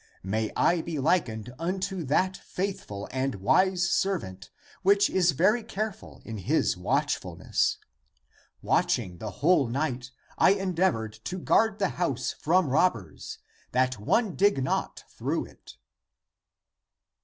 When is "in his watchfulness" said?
6.25-7.77